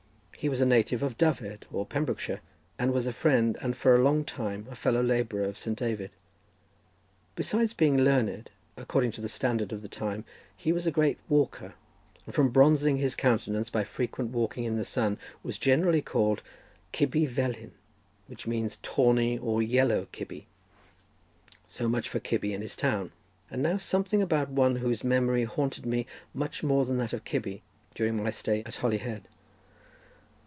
[0.43, 2.41] He was a native of Dyfed, or Pembrokeshire,
[2.79, 6.09] and was a friend, and for a long time a fellow labourer, of Saint David.
[7.35, 10.25] Besides being learned, according to the standard of the time,
[10.57, 11.75] he was a great walker,
[12.25, 16.41] and from bronzing his countenance by frequent walking in the sun, was generally called
[16.91, 17.73] Cybi Velin,
[18.25, 20.47] which means tawny, or yellow Cybi.
[21.67, 23.11] So much for Cybi, and his town!
[23.51, 27.61] And now something about one whose memory haunted me much more than that of Cybi
[27.93, 29.27] during my stay at Holyhead.